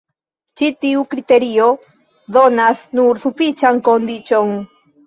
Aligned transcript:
Ĉi 0.61 0.69
tiu 0.85 1.03
kriterio 1.11 1.67
donas 2.39 2.83
nur 3.01 3.25
sufiĉan 3.27 3.87
kondiĉon. 3.91 4.57